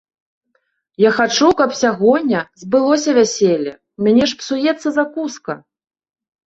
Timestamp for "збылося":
2.63-3.11